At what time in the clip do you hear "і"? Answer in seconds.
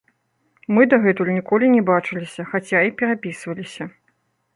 2.89-2.95